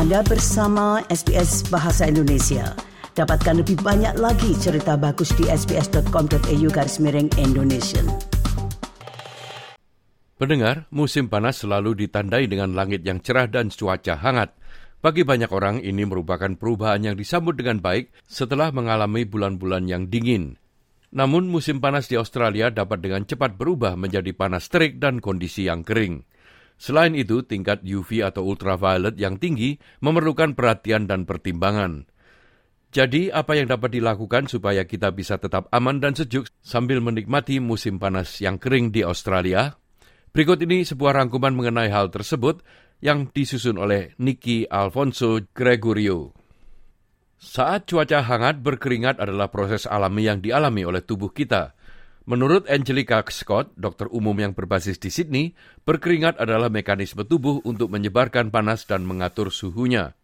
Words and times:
Anda 0.00 0.24
bersama 0.24 1.04
SBS 1.12 1.68
Bahasa 1.68 2.08
Indonesia. 2.08 2.72
Dapatkan 3.12 3.60
lebih 3.60 3.84
banyak 3.84 4.16
lagi 4.16 4.56
cerita 4.56 4.96
bagus 4.96 5.28
di 5.36 5.44
sbs.com.au 5.44 6.68
garis 6.72 6.96
miring 7.04 7.28
Indonesia. 7.36 8.00
Pendengar, 10.40 10.88
musim 10.88 11.28
panas 11.28 11.60
selalu 11.60 12.08
ditandai 12.08 12.48
dengan 12.48 12.72
langit 12.72 13.04
yang 13.04 13.20
cerah 13.20 13.44
dan 13.44 13.68
cuaca 13.68 14.16
hangat. 14.16 14.56
Bagi 15.04 15.20
banyak 15.20 15.52
orang, 15.52 15.84
ini 15.84 16.08
merupakan 16.08 16.48
perubahan 16.48 17.04
yang 17.04 17.16
disambut 17.20 17.60
dengan 17.60 17.84
baik 17.84 18.08
setelah 18.24 18.72
mengalami 18.72 19.28
bulan-bulan 19.28 19.84
yang 19.84 20.08
dingin. 20.08 20.56
Namun, 21.12 21.44
musim 21.52 21.76
panas 21.76 22.08
di 22.08 22.16
Australia 22.16 22.72
dapat 22.72 23.04
dengan 23.04 23.28
cepat 23.28 23.52
berubah 23.52 24.00
menjadi 24.00 24.32
panas 24.32 24.64
terik 24.72 24.96
dan 24.96 25.20
kondisi 25.20 25.68
yang 25.68 25.84
kering. 25.84 26.24
Selain 26.80 27.12
itu, 27.12 27.44
tingkat 27.44 27.84
UV 27.84 28.24
atau 28.24 28.48
ultraviolet 28.48 29.12
yang 29.20 29.36
tinggi 29.36 29.76
memerlukan 30.00 30.56
perhatian 30.56 31.04
dan 31.04 31.28
pertimbangan. 31.28 32.08
Jadi, 32.88 33.28
apa 33.28 33.52
yang 33.52 33.68
dapat 33.68 34.00
dilakukan 34.00 34.48
supaya 34.48 34.88
kita 34.88 35.12
bisa 35.12 35.36
tetap 35.36 35.68
aman 35.76 36.00
dan 36.00 36.16
sejuk 36.16 36.48
sambil 36.64 37.04
menikmati 37.04 37.60
musim 37.60 38.00
panas 38.00 38.40
yang 38.40 38.56
kering 38.56 38.96
di 38.96 39.04
Australia? 39.04 39.76
Berikut 40.32 40.64
ini 40.64 40.88
sebuah 40.88 41.20
rangkuman 41.20 41.52
mengenai 41.52 41.92
hal 41.92 42.08
tersebut 42.08 42.64
yang 43.04 43.28
disusun 43.28 43.76
oleh 43.76 44.16
Nicky 44.16 44.64
Alfonso 44.64 45.36
Gregorio. 45.52 46.32
Saat 47.36 47.92
cuaca 47.92 48.24
hangat 48.24 48.64
berkeringat 48.64 49.20
adalah 49.20 49.52
proses 49.52 49.84
alami 49.84 50.32
yang 50.32 50.40
dialami 50.40 50.88
oleh 50.88 51.04
tubuh 51.04 51.28
kita– 51.28 51.76
Menurut 52.30 52.70
Angelica 52.70 53.26
Scott, 53.26 53.74
dokter 53.74 54.06
umum 54.06 54.38
yang 54.38 54.54
berbasis 54.54 55.02
di 55.02 55.10
Sydney, 55.10 55.50
berkeringat 55.82 56.38
adalah 56.38 56.70
mekanisme 56.70 57.26
tubuh 57.26 57.58
untuk 57.66 57.90
menyebarkan 57.90 58.54
panas 58.54 58.86
dan 58.86 59.02
mengatur 59.02 59.50
suhunya. 59.50 60.14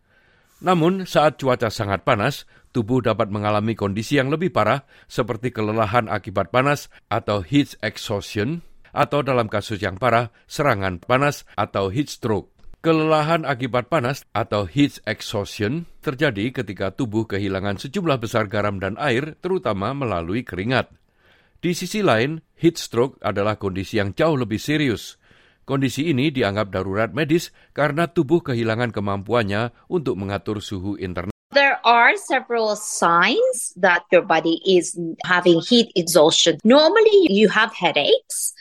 Namun, 0.63 1.03
saat 1.03 1.43
cuaca 1.43 1.67
sangat 1.67 2.07
panas, 2.07 2.47
tubuh 2.71 3.03
dapat 3.03 3.27
mengalami 3.35 3.75
kondisi 3.75 4.23
yang 4.23 4.31
lebih 4.31 4.55
parah 4.55 4.87
seperti 5.11 5.51
kelelahan 5.51 6.07
akibat 6.07 6.55
panas 6.55 6.95
atau 7.11 7.43
heat 7.43 7.75
exhaustion, 7.83 8.63
atau 8.95 9.27
dalam 9.27 9.51
kasus 9.51 9.83
yang 9.83 9.99
parah, 9.99 10.31
serangan 10.47 11.03
panas 11.03 11.43
atau 11.59 11.91
heat 11.91 12.07
stroke. 12.07 12.55
Kelelahan 12.87 13.43
akibat 13.43 13.91
panas 13.91 14.23
atau 14.31 14.63
heat 14.63 15.03
exhaustion 15.11 15.91
terjadi 16.07 16.55
ketika 16.55 16.95
tubuh 16.95 17.27
kehilangan 17.27 17.83
sejumlah 17.83 18.23
besar 18.23 18.47
garam 18.47 18.79
dan 18.79 18.95
air, 18.95 19.35
terutama 19.43 19.91
melalui 19.91 20.47
keringat. 20.47 20.95
Di 21.57 21.73
sisi 21.73 22.05
lain, 22.05 22.37
heat 22.61 22.77
stroke 22.77 23.17
adalah 23.25 23.57
kondisi 23.57 23.97
yang 23.97 24.13
jauh 24.13 24.37
lebih 24.37 24.61
serius. 24.61 25.17
Kondisi 25.67 26.07
ini 26.13 26.31
dianggap 26.31 26.71
darurat 26.71 27.11
medis 27.11 27.51
karena 27.75 28.07
tubuh 28.07 28.39
kehilangan 28.45 28.95
kemampuannya 28.95 29.75
untuk 29.91 30.15
mengatur 30.15 30.63
suhu 30.63 30.95
internal. 31.01 31.35
There 31.57 31.81
are 31.83 32.15
several 32.21 32.77
signs 32.77 33.73
that 33.81 34.05
your 34.13 34.23
body 34.23 34.61
is 34.63 34.95
having 35.25 35.59
heat 35.65 35.91
exhaustion. 35.97 36.61
Normally, 36.63 37.33
you 37.33 37.51
have 37.51 37.75
headaches. 37.75 38.55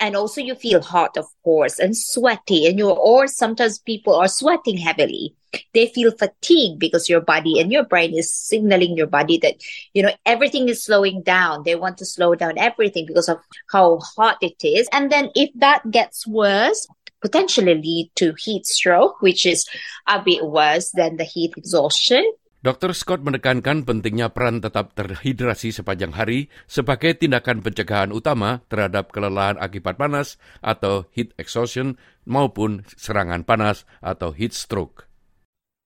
and 0.00 0.16
also 0.16 0.40
you 0.40 0.54
feel 0.54 0.82
hot 0.82 1.16
of 1.16 1.24
course 1.42 1.78
and 1.78 1.96
sweaty 1.96 2.66
and 2.66 2.78
you 2.78 2.90
or 2.90 3.26
sometimes 3.26 3.78
people 3.78 4.14
are 4.14 4.28
sweating 4.28 4.76
heavily 4.76 5.34
they 5.74 5.86
feel 5.86 6.10
fatigued 6.10 6.78
because 6.78 7.08
your 7.08 7.20
body 7.20 7.60
and 7.60 7.72
your 7.72 7.84
brain 7.84 8.14
is 8.14 8.32
signaling 8.32 8.96
your 8.96 9.06
body 9.06 9.38
that 9.38 9.54
you 9.94 10.02
know 10.02 10.12
everything 10.24 10.68
is 10.68 10.82
slowing 10.82 11.22
down 11.22 11.62
they 11.64 11.74
want 11.74 11.98
to 11.98 12.04
slow 12.04 12.34
down 12.34 12.58
everything 12.58 13.06
because 13.06 13.28
of 13.28 13.38
how 13.70 13.98
hot 13.98 14.36
it 14.40 14.56
is 14.62 14.88
and 14.92 15.10
then 15.10 15.30
if 15.34 15.50
that 15.54 15.82
gets 15.90 16.26
worse 16.26 16.86
potentially 17.20 17.74
lead 17.74 18.10
to 18.14 18.34
heat 18.38 18.66
stroke 18.66 19.20
which 19.20 19.46
is 19.46 19.66
a 20.06 20.22
bit 20.22 20.44
worse 20.44 20.90
than 20.92 21.16
the 21.16 21.24
heat 21.24 21.52
exhaustion 21.56 22.24
Dr. 22.66 22.98
Scott 22.98 23.22
menekankan 23.22 23.86
pentingnya 23.86 24.34
peran 24.34 24.58
tetap 24.58 24.90
terhidrasi 24.98 25.70
sepanjang 25.70 26.10
hari 26.10 26.50
sebagai 26.66 27.14
tindakan 27.14 27.62
pencegahan 27.62 28.10
utama 28.10 28.66
terhadap 28.66 29.14
kelelahan 29.14 29.54
akibat 29.54 29.94
panas 29.94 30.34
atau 30.66 31.06
heat 31.14 31.30
exhaustion 31.38 31.94
maupun 32.26 32.82
serangan 32.98 33.46
panas 33.46 33.86
atau 34.02 34.34
heat 34.34 34.50
stroke. 34.50 35.06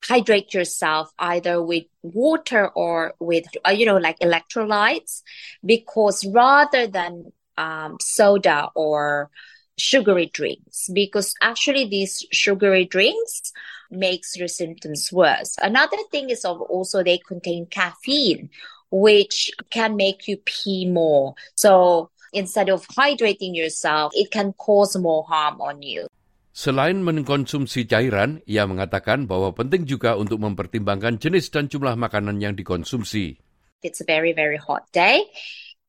Hydrate 0.02 0.54
yourself 0.54 1.12
either 1.18 1.62
with 1.62 1.84
water 2.02 2.68
or 2.68 3.14
with, 3.20 3.44
uh, 3.66 3.70
you 3.70 3.86
know, 3.86 3.98
like 3.98 4.18
electrolytes, 4.20 5.22
because 5.64 6.26
rather 6.26 6.86
than 6.86 7.32
um, 7.58 7.96
soda 8.00 8.70
or 8.74 9.30
sugary 9.80 10.26
drinks 10.26 10.88
because 10.92 11.34
actually 11.40 11.88
these 11.88 12.24
sugary 12.30 12.84
drinks 12.84 13.52
makes 13.90 14.36
your 14.36 14.48
symptoms 14.48 15.10
worse. 15.12 15.56
Another 15.62 15.96
thing 16.10 16.30
is 16.30 16.44
also 16.44 17.02
they 17.02 17.18
contain 17.18 17.66
caffeine, 17.66 18.50
which 18.90 19.50
can 19.70 19.96
make 19.96 20.28
you 20.28 20.36
pee 20.44 20.86
more. 20.86 21.34
So 21.56 22.10
instead 22.32 22.68
of 22.68 22.86
hydrating 22.88 23.56
yourself, 23.56 24.12
it 24.14 24.30
can 24.30 24.52
cause 24.52 24.96
more 24.96 25.24
harm 25.24 25.60
on 25.60 25.82
you. 25.82 26.06
Selain 26.50 26.98
mengkonsumsi 26.98 27.86
cairan, 27.86 28.42
ia 28.42 28.66
mengatakan 28.66 29.30
bahwa 29.30 29.54
penting 29.54 29.86
juga 29.86 30.18
untuk 30.18 30.42
mempertimbangkan 30.42 31.22
jenis 31.22 31.46
dan 31.54 31.70
jumlah 31.70 31.94
makanan 31.94 32.42
yang 32.42 32.58
dikonsumsi. 32.58 33.38
It's 33.86 34.02
a 34.02 34.06
very, 34.06 34.34
very 34.34 34.58
hot 34.58 34.90
day. 34.90 35.24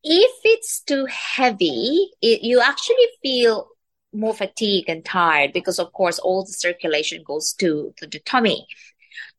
If 0.05 0.33
it's 0.45 0.85
too 0.85 1.09
heavy, 1.09 2.13
it, 2.21 2.45
you 2.45 2.61
actually 2.61 3.09
feel 3.25 3.73
more 4.13 4.33
fatigued 4.33 4.89
and 4.89 5.03
tired 5.03 5.53
because 5.53 5.79
of 5.79 5.91
course 5.93 6.19
all 6.19 6.45
the 6.45 6.53
circulation 6.53 7.23
goes 7.23 7.53
to, 7.57 7.93
to 7.97 8.05
the 8.07 8.19
tummy 8.19 8.67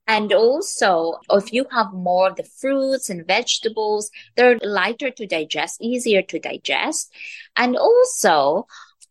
and 0.07 0.33
also 0.33 1.21
if 1.31 1.53
you 1.53 1.67
have 1.71 1.93
more 1.93 2.31
of 2.31 2.37
the 2.37 2.43
fruits 2.43 3.11
and 3.11 3.27
vegetables 3.27 4.11
they're 4.37 4.59
lighter 4.63 5.11
to 5.11 5.27
digest 5.27 5.81
easier 5.81 6.23
to 6.23 6.39
digest 6.39 7.13
and 7.57 7.77
also 7.77 8.67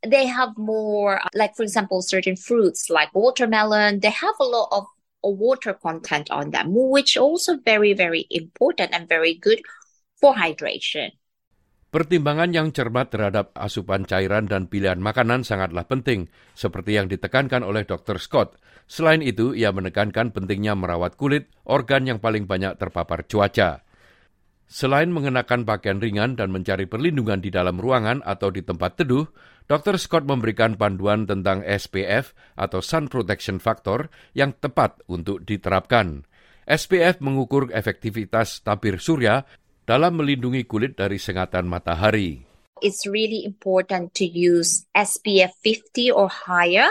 they 0.07 0.25
have 0.25 0.57
more 0.57 1.21
like 1.33 1.55
for 1.55 1.63
example 1.63 2.01
certain 2.01 2.35
fruits 2.35 2.89
like 2.89 3.13
watermelon 3.13 3.99
they 3.99 4.09
have 4.09 4.35
a 4.39 4.43
lot 4.43 4.67
of 4.71 4.85
water 5.21 5.73
content 5.73 6.29
on 6.31 6.49
them 6.49 6.73
which 6.73 7.17
also 7.17 7.57
very 7.57 7.93
very 7.93 8.25
important 8.29 8.89
and 8.93 9.07
very 9.07 9.33
good 9.33 9.61
for 10.17 10.33
hydration 10.33 11.11
Pertimbangan 11.91 12.55
yang 12.55 12.71
cermat 12.71 13.11
terhadap 13.11 13.51
asupan 13.51 14.07
cairan 14.07 14.47
dan 14.47 14.71
pilihan 14.71 14.95
makanan 14.95 15.43
sangatlah 15.43 15.83
penting, 15.91 16.31
seperti 16.55 16.95
yang 16.95 17.11
ditekankan 17.11 17.67
oleh 17.67 17.83
Dr. 17.83 18.15
Scott. 18.15 18.55
Selain 18.87 19.19
itu, 19.19 19.51
ia 19.51 19.75
menekankan 19.75 20.31
pentingnya 20.31 20.71
merawat 20.71 21.19
kulit, 21.19 21.51
organ 21.67 22.07
yang 22.07 22.23
paling 22.23 22.47
banyak 22.47 22.79
terpapar 22.79 23.27
cuaca. 23.27 23.83
Selain 24.71 25.11
mengenakan 25.11 25.67
pakaian 25.67 25.99
ringan 25.99 26.39
dan 26.39 26.47
mencari 26.55 26.87
perlindungan 26.87 27.43
di 27.43 27.51
dalam 27.51 27.75
ruangan 27.75 28.23
atau 28.23 28.55
di 28.55 28.63
tempat 28.63 29.03
teduh, 29.03 29.27
Dr. 29.67 29.99
Scott 29.99 30.23
memberikan 30.23 30.79
panduan 30.79 31.27
tentang 31.27 31.59
SPF 31.59 32.31
atau 32.55 32.79
Sun 32.79 33.11
Protection 33.11 33.59
Factor 33.59 34.07
yang 34.31 34.55
tepat 34.55 35.03
untuk 35.11 35.43
diterapkan. 35.43 36.23
SPF 36.63 37.19
mengukur 37.19 37.67
efektivitas 37.75 38.63
tabir 38.63 39.03
surya 39.03 39.43
dalam 39.83 40.15
melindungi 40.23 40.63
kulit 40.63 40.95
dari 40.95 41.19
sengatan 41.19 41.67
matahari. 41.67 42.47
It's 42.79 43.03
really 43.03 43.43
important 43.43 44.15
to 44.15 44.23
use 44.23 44.87
SPF 44.95 45.51
50 45.59 46.15
or 46.15 46.31
higher 46.31 46.87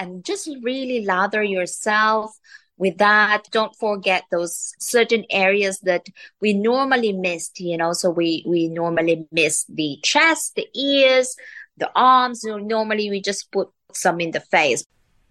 and 0.00 0.24
just 0.24 0.48
really 0.64 1.04
lather 1.04 1.44
yourself 1.44 2.40
with 2.76 2.98
that 2.98 3.46
don't 3.50 3.74
forget 3.76 4.24
those 4.30 4.74
certain 4.78 5.24
areas 5.30 5.78
that 5.80 6.06
we 6.40 6.52
normally 6.52 7.12
missed 7.12 7.60
you 7.60 7.76
know 7.76 7.92
so 7.92 8.10
we 8.10 8.42
we 8.46 8.68
normally 8.68 9.26
miss 9.30 9.64
the 9.68 9.98
chest 10.02 10.54
the 10.56 10.66
ears 10.74 11.36
the 11.78 11.90
arms 11.94 12.42
normally 12.44 13.10
we 13.10 13.20
just 13.20 13.50
put 13.50 13.70
some 13.92 14.20
in 14.20 14.30
the 14.32 14.42
face 14.42 14.84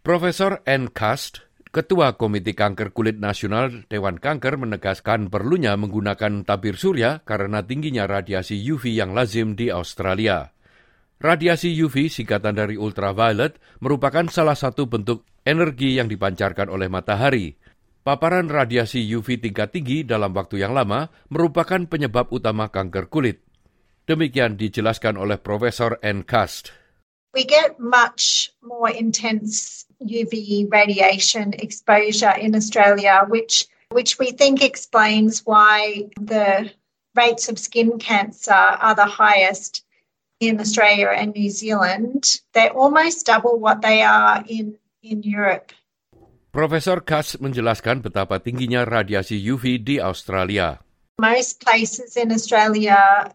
professor 0.03 0.63
n 0.65 0.87
cast 0.87 1.43
Ketua 1.73 2.21
Komite 2.21 2.53
Kanker 2.53 2.93
Kulit 2.93 3.17
Nasional 3.17 3.89
Dewan 3.89 4.21
Kanker 4.21 4.61
menegaskan 4.61 5.33
perlunya 5.33 5.73
menggunakan 5.73 6.45
tabir 6.45 6.77
surya 6.77 7.25
karena 7.25 7.65
tingginya 7.65 8.05
radiasi 8.05 8.61
UV 8.61 8.93
yang 8.93 9.17
lazim 9.17 9.57
di 9.57 9.73
Australia. 9.73 10.53
Radiasi 11.17 11.73
UV 11.73 12.13
singkatan 12.13 12.61
dari 12.61 12.77
ultraviolet 12.77 13.57
merupakan 13.81 14.29
salah 14.29 14.53
satu 14.53 14.85
bentuk 14.85 15.25
energi 15.43 15.99
yang 15.99 16.07
dipancarkan 16.07 16.71
oleh 16.71 16.87
matahari. 16.87 17.55
Paparan 18.03 18.51
radiasi 18.51 18.99
UV 19.15 19.39
tingkat 19.39 19.71
tinggi 19.71 20.03
dalam 20.03 20.35
waktu 20.35 20.59
yang 20.59 20.75
lama 20.75 21.07
merupakan 21.31 21.87
penyebab 21.87 22.27
utama 22.35 22.67
kanker 22.67 23.07
kulit. 23.07 23.39
Demikian 24.03 24.59
dijelaskan 24.59 25.15
oleh 25.15 25.39
Profesor 25.39 25.95
N. 26.03 26.27
Cast. 26.27 26.75
We 27.31 27.47
get 27.47 27.79
much 27.79 28.51
more 28.59 28.91
intense 28.91 29.87
UV 30.03 30.67
radiation 30.67 31.55
exposure 31.55 32.35
in 32.35 32.53
Australia, 32.53 33.23
which 33.31 33.65
which 33.95 34.19
we 34.19 34.35
think 34.35 34.59
explains 34.59 35.47
why 35.47 36.11
the 36.19 36.69
rates 37.15 37.47
of 37.47 37.57
skin 37.57 37.97
cancer 37.97 38.51
are 38.53 38.95
the 38.95 39.07
highest 39.07 39.85
in 40.39 40.59
Australia 40.59 41.09
and 41.15 41.33
New 41.33 41.49
Zealand. 41.49 42.41
They're 42.53 42.75
almost 42.75 43.25
double 43.25 43.59
what 43.59 43.81
they 43.81 44.01
are 44.03 44.43
in, 44.47 44.75
in 45.03 45.21
Europe. 45.21 45.75
Profesor 46.53 47.03
Kass 47.03 47.35
menjelaskan 47.37 47.99
betapa 47.99 48.39
tingginya 48.39 48.87
radiasi 48.87 49.37
UV 49.37 49.83
di 49.83 49.99
Australia. 49.99 50.79
Most 51.19 51.61
places 51.61 52.15
in 52.15 52.31
Australia 52.31 53.29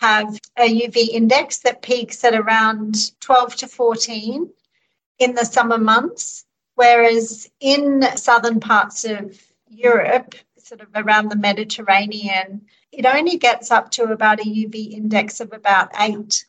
have 0.00 0.38
a 0.56 0.68
UV 0.68 1.12
index 1.12 1.60
that 1.66 1.82
peaks 1.82 2.24
at 2.24 2.34
around 2.34 3.12
12 3.20 3.56
to 3.56 3.66
14 3.68 4.48
in 5.18 5.34
the 5.34 5.44
summer 5.44 5.78
months, 5.78 6.44
whereas 6.74 7.48
in 7.60 8.02
southern 8.16 8.60
parts 8.60 9.04
of 9.04 9.38
Europe, 9.68 10.34
sort 10.58 10.80
of 10.80 10.88
around 10.94 11.28
the 11.28 11.36
Mediterranean, 11.36 12.62
it 12.92 13.06
only 13.06 13.36
gets 13.36 13.70
up 13.70 13.90
to 13.92 14.04
about 14.12 14.40
a 14.40 14.44
UV 14.44 14.92
index 14.92 15.40
of 15.40 15.52
about 15.52 15.88
8. 15.98 16.44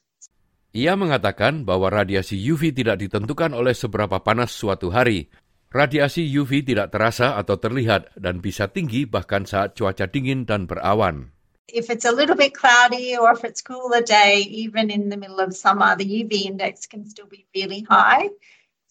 Ia 0.73 0.97
mengatakan 0.97 1.69
bahwa 1.69 1.93
radiasi 1.93 2.35
UV 2.35 2.73
tidak 2.73 2.97
ditentukan 2.97 3.53
oleh 3.53 3.77
seberapa 3.77 4.17
panas 4.25 4.49
suatu 4.57 4.89
hari, 4.89 5.29
Radiasi 5.73 6.29
UV 6.29 6.61
tidak 6.61 6.93
terasa 6.93 7.33
atau 7.33 7.57
terlihat 7.57 8.13
dan 8.13 8.45
bisa 8.45 8.69
tinggi 8.69 9.09
bahkan 9.09 9.41
saat 9.41 9.73
cuaca 9.73 10.05
dingin 10.05 10.45
dan 10.45 10.69
berawan. 10.69 11.33
If 11.65 11.89
it's 11.89 12.05
a 12.05 12.13
little 12.13 12.37
bit 12.37 12.53
cloudy 12.53 13.17
or 13.17 13.33
if 13.33 13.41
it's 13.41 13.65
cooler 13.65 14.05
day, 14.05 14.45
even 14.53 14.93
in 14.93 15.09
the 15.09 15.17
middle 15.17 15.41
of 15.41 15.57
summer, 15.57 15.97
the 15.97 16.05
UV 16.05 16.45
index 16.45 16.85
can 16.85 17.09
still 17.09 17.25
be 17.25 17.49
really 17.57 17.81
high. 17.89 18.29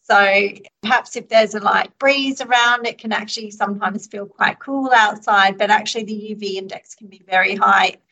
So 0.02 0.19
perhaps 0.82 1.14
if 1.14 1.31
there's 1.31 1.55
a 1.55 1.62
light 1.62 1.94
breeze 2.02 2.43
around, 2.43 2.82
it 2.90 2.99
can 2.99 3.14
actually 3.14 3.55
sometimes 3.55 4.11
feel 4.11 4.26
quite 4.26 4.58
cool 4.58 4.90
outside, 4.90 5.62
but 5.62 5.70
actually 5.70 6.11
the 6.11 6.34
UV 6.34 6.58
index 6.58 6.99
can 6.99 7.06
be 7.06 7.23
very 7.23 7.55
high. 7.55 8.02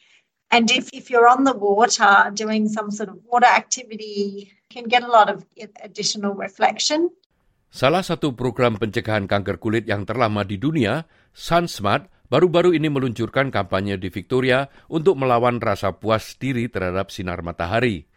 And 0.50 0.66
if, 0.66 0.90
if 0.90 1.06
you're 1.08 1.30
on 1.30 1.46
the 1.46 1.54
water 1.54 2.30
doing 2.34 2.66
some 2.66 2.90
sort 2.90 3.06
of 3.06 3.22
water 3.30 3.46
activity, 3.46 4.50
can 4.70 4.86
get 4.86 5.02
a 5.02 5.10
lot 5.10 5.30
of 5.30 5.46
additional 5.82 6.34
reflection. 6.34 7.10
Salah 7.70 8.02
satu 8.02 8.34
program 8.34 8.78
pencegahan 8.78 9.30
kanker 9.30 9.62
kulit 9.62 9.86
yang 9.86 10.02
terlama 10.02 10.42
di 10.42 10.58
dunia, 10.58 11.06
SunSmart, 11.30 12.10
baru-baru 12.26 12.74
ini 12.74 12.90
meluncurkan 12.90 13.54
kampanye 13.54 13.94
di 13.94 14.10
Victoria 14.10 14.66
untuk 14.90 15.18
melawan 15.18 15.62
rasa 15.62 15.94
puas 15.94 16.34
diri 16.34 16.66
terhadap 16.66 17.14
sinar 17.14 17.46
matahari. 17.46 18.10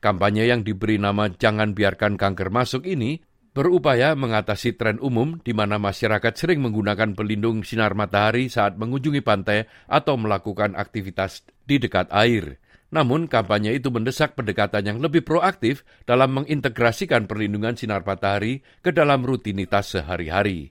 Kampanye 0.00 0.48
yang 0.48 0.64
diberi 0.64 1.00
nama 1.00 1.32
Jangan 1.32 1.76
Biarkan 1.76 2.16
Kanker 2.16 2.48
Masuk 2.48 2.88
ini 2.88 3.20
berupaya 3.54 4.18
mengatasi 4.18 4.74
tren 4.74 4.98
umum 4.98 5.38
di 5.40 5.54
mana 5.54 5.78
masyarakat 5.78 6.34
sering 6.34 6.58
menggunakan 6.60 7.14
pelindung 7.14 7.62
sinar 7.62 7.94
matahari 7.94 8.50
saat 8.50 8.74
mengunjungi 8.74 9.22
pantai 9.22 9.70
atau 9.86 10.18
melakukan 10.18 10.74
aktivitas 10.74 11.46
di 11.62 11.78
dekat 11.78 12.10
air. 12.10 12.58
Namun, 12.90 13.26
kampanye 13.26 13.74
itu 13.74 13.90
mendesak 13.90 14.38
pendekatan 14.38 14.86
yang 14.86 14.98
lebih 15.02 15.26
proaktif 15.26 15.82
dalam 16.06 16.42
mengintegrasikan 16.42 17.26
perlindungan 17.26 17.74
sinar 17.74 18.06
matahari 18.06 18.62
ke 18.82 18.94
dalam 18.94 19.26
rutinitas 19.26 19.94
sehari-hari. 19.94 20.70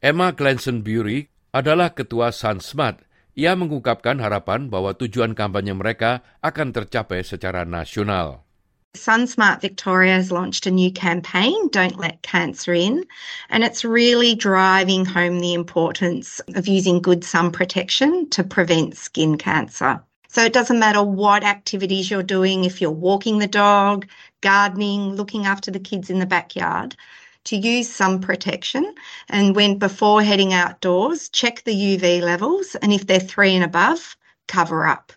Emma 0.00 0.36
Glenson 0.36 0.84
Bury 0.84 1.28
adalah 1.52 1.96
ketua 1.96 2.32
SunSmart. 2.32 3.04
Ia 3.38 3.54
mengungkapkan 3.54 4.18
harapan 4.18 4.66
bahwa 4.68 4.92
tujuan 4.98 5.32
kampanye 5.32 5.72
mereka 5.72 6.26
akan 6.42 6.74
tercapai 6.74 7.22
secara 7.22 7.62
nasional. 7.62 8.47
SunSmart 8.94 9.60
Victoria 9.60 10.14
has 10.14 10.32
launched 10.32 10.66
a 10.66 10.70
new 10.70 10.92
campaign, 10.92 11.68
Don't 11.68 11.98
Let 11.98 12.22
Cancer 12.22 12.74
In, 12.74 13.04
and 13.48 13.62
it's 13.62 13.84
really 13.84 14.34
driving 14.34 15.04
home 15.04 15.38
the 15.38 15.54
importance 15.54 16.40
of 16.56 16.66
using 16.68 17.00
good 17.00 17.22
sun 17.24 17.52
protection 17.52 18.28
to 18.30 18.42
prevent 18.44 18.96
skin 18.96 19.38
cancer. 19.38 20.02
So 20.28 20.44
it 20.44 20.52
doesn't 20.52 20.78
matter 20.78 21.02
what 21.02 21.44
activities 21.44 22.10
you're 22.10 22.22
doing, 22.22 22.64
if 22.64 22.80
you're 22.80 22.90
walking 22.90 23.38
the 23.38 23.46
dog, 23.46 24.06
gardening, 24.40 25.14
looking 25.16 25.46
after 25.46 25.70
the 25.70 25.80
kids 25.80 26.10
in 26.10 26.18
the 26.18 26.26
backyard, 26.26 26.96
to 27.44 27.56
use 27.56 27.90
sun 27.90 28.20
protection. 28.20 28.94
And 29.28 29.56
when 29.56 29.78
before 29.78 30.22
heading 30.22 30.52
outdoors, 30.52 31.28
check 31.30 31.62
the 31.64 31.74
UV 31.74 32.20
levels, 32.22 32.74
and 32.76 32.92
if 32.92 33.06
they're 33.06 33.20
three 33.20 33.54
and 33.54 33.64
above, 33.64 34.16
cover 34.48 34.86
up. 34.86 35.12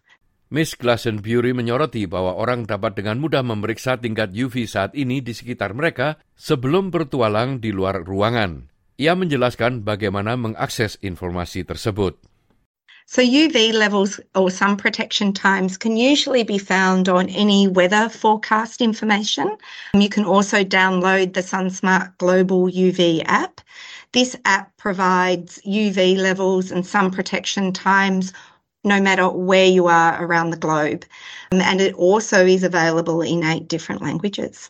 Miss 0.51 0.75
Glastonbury 0.75 1.55
menyoroti 1.55 2.11
bahwa 2.11 2.35
orang 2.35 2.67
dapat 2.67 2.99
dengan 2.99 3.23
mudah 3.23 3.39
memeriksa 3.39 3.95
tingkat 3.95 4.35
UV 4.35 4.67
saat 4.67 4.91
ini 4.99 5.23
di 5.23 5.31
sekitar 5.31 5.71
mereka 5.71 6.19
sebelum 6.35 6.91
bertualang 6.91 7.63
di 7.63 7.71
luar 7.71 8.03
ruangan. 8.03 8.67
Ia 8.99 9.15
menjelaskan 9.15 9.87
bagaimana 9.87 10.35
mengakses 10.35 10.99
informasi 10.99 11.63
tersebut. 11.63 12.19
So 13.07 13.23
UV 13.23 13.71
levels 13.71 14.19
or 14.35 14.51
sun 14.51 14.75
protection 14.75 15.31
times 15.31 15.79
can 15.79 15.95
usually 15.95 16.43
be 16.43 16.59
found 16.59 17.07
on 17.07 17.31
any 17.31 17.71
weather 17.71 18.11
forecast 18.11 18.83
information. 18.83 19.55
You 19.95 20.11
can 20.11 20.27
also 20.27 20.67
download 20.67 21.31
the 21.31 21.47
SunSmart 21.47 22.19
Global 22.19 22.67
UV 22.67 23.23
app. 23.23 23.63
This 24.11 24.35
app 24.43 24.75
provides 24.75 25.63
UV 25.63 26.19
levels 26.19 26.71
and 26.71 26.83
sun 26.83 27.11
protection 27.11 27.71
times 27.71 28.35
no 28.83 28.97
matter 28.97 29.29
where 29.29 29.69
you 29.69 29.85
are 29.87 30.17
around 30.21 30.49
the 30.49 30.59
globe. 30.59 31.05
And 31.53 31.81
it 31.81 31.93
also 31.93 32.45
is 32.45 32.63
available 32.65 33.21
in 33.21 33.45
eight 33.45 33.69
different 33.69 34.01
languages. 34.01 34.69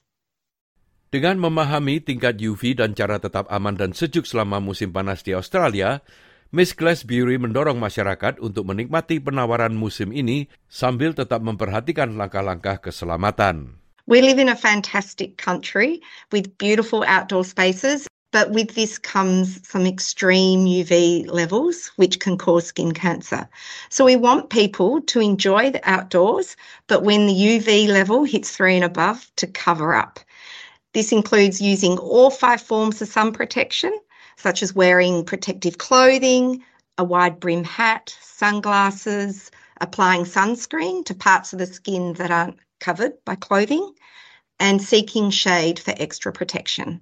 Dengan 1.11 1.43
memahami 1.43 1.99
tingkat 1.99 2.39
UV 2.39 2.79
dan 2.79 2.95
cara 2.95 3.19
tetap 3.19 3.43
aman 3.51 3.75
dan 3.75 3.91
sejuk 3.91 4.23
selama 4.23 4.63
musim 4.63 4.95
panas 4.95 5.19
di 5.19 5.35
Australia, 5.35 5.99
Miss 6.55 6.71
Glasbury 6.71 7.35
mendorong 7.35 7.79
masyarakat 7.79 8.39
untuk 8.39 8.67
menikmati 8.67 9.19
penawaran 9.19 9.75
musim 9.75 10.15
ini 10.15 10.47
sambil 10.71 11.11
tetap 11.11 11.43
memperhatikan 11.43 12.15
langkah-langkah 12.15 12.79
keselamatan. 12.79 13.79
We 14.07 14.23
live 14.23 14.39
in 14.39 14.51
a 14.51 14.55
fantastic 14.55 15.35
country 15.39 16.03
with 16.31 16.51
beautiful 16.59 17.03
outdoor 17.07 17.43
spaces, 17.43 18.07
but 18.31 18.51
with 18.51 18.75
this 18.75 18.97
comes 18.97 19.67
some 19.67 19.85
extreme 19.85 20.65
UV 20.65 21.27
levels, 21.29 21.87
which 21.97 22.19
can 22.19 22.37
cause 22.37 22.67
skin 22.67 22.93
cancer. 22.93 23.47
So 23.89 24.05
we 24.05 24.15
want 24.15 24.49
people 24.49 25.01
to 25.01 25.19
enjoy 25.19 25.71
the 25.71 25.89
outdoors, 25.89 26.55
but 26.87 27.03
when 27.03 27.27
the 27.27 27.33
UV 27.33 27.87
level 27.87 28.23
hits 28.23 28.55
three 28.55 28.75
and 28.75 28.85
above, 28.85 29.29
to 29.35 29.47
cover 29.47 29.93
up. 29.93 30.19
This 30.93 31.11
includes 31.11 31.61
using 31.61 31.97
all 31.97 32.29
five 32.29 32.61
forms 32.61 33.01
of 33.01 33.07
sun 33.07 33.33
protection, 33.33 33.97
such 34.37 34.63
as 34.63 34.73
wearing 34.73 35.25
protective 35.25 35.77
clothing, 35.77 36.63
a 36.97 37.03
wide 37.03 37.39
brim 37.39 37.63
hat, 37.63 38.15
sunglasses, 38.21 39.51
applying 39.79 40.23
sunscreen 40.23 41.03
to 41.05 41.15
parts 41.15 41.53
of 41.53 41.59
the 41.59 41.65
skin 41.65 42.13
that 42.13 42.31
aren't 42.31 42.57
covered 42.79 43.13
by 43.25 43.35
clothing, 43.35 43.93
and 44.59 44.81
seeking 44.81 45.31
shade 45.31 45.79
for 45.79 45.93
extra 45.97 46.31
protection. 46.31 47.01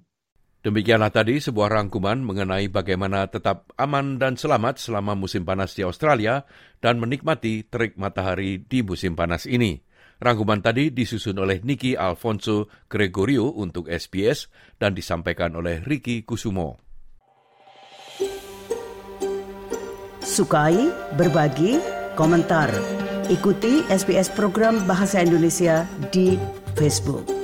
Demikianlah 0.60 1.08
tadi 1.08 1.40
sebuah 1.40 1.72
rangkuman 1.72 2.20
mengenai 2.20 2.68
bagaimana 2.68 3.24
tetap 3.32 3.72
aman 3.80 4.20
dan 4.20 4.36
selamat 4.36 4.76
selama 4.76 5.16
musim 5.16 5.48
panas 5.48 5.72
di 5.72 5.80
Australia 5.80 6.44
dan 6.84 7.00
menikmati 7.00 7.64
terik 7.64 7.96
matahari 7.96 8.60
di 8.60 8.84
musim 8.84 9.16
panas 9.16 9.48
ini. 9.48 9.80
Rangkuman 10.20 10.60
tadi 10.60 10.92
disusun 10.92 11.40
oleh 11.40 11.64
Niki 11.64 11.96
Alfonso 11.96 12.68
Gregorio 12.92 13.48
untuk 13.56 13.88
SBS 13.88 14.52
dan 14.76 14.92
disampaikan 14.92 15.56
oleh 15.56 15.80
Ricky 15.80 16.28
Kusumo. 16.28 16.76
Sukai, 20.20 20.92
berbagi, 21.16 21.80
komentar. 22.20 22.68
Ikuti 23.32 23.80
SBS 23.88 24.28
program 24.36 24.84
Bahasa 24.84 25.24
Indonesia 25.24 25.88
di 26.12 26.36
Facebook. 26.76 27.39